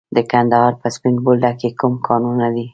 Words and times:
د 0.15 0.17
کندهار 0.31 0.71
په 0.81 0.87
سپین 0.95 1.15
بولدک 1.25 1.55
کې 1.61 1.69
کوم 1.79 1.93
کانونه 2.07 2.47
دي؟ 2.55 2.65